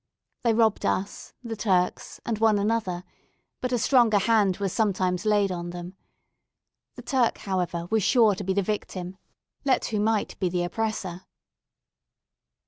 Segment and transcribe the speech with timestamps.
[0.41, 3.03] They robbed us, the Turks, and one another;
[3.61, 5.95] but a stronger hand was sometimes laid on them.
[6.95, 9.17] The Turk, however, was sure to be the victim,
[9.63, 11.27] let who might be the oppressor.